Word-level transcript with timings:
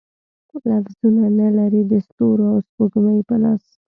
لفظونه، 0.69 1.23
نه 1.39 1.47
لري 1.57 1.81
د 1.91 1.93
ستورو 2.07 2.45
او 2.53 2.57
سپوږمۍ 2.67 3.19
په 3.29 3.35
لاس 3.43 3.63